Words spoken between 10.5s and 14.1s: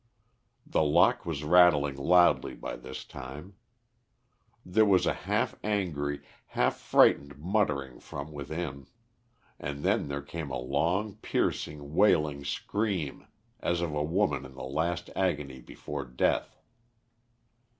long, piercing, wailing scream, as of a